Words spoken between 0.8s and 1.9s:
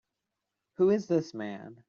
is this man?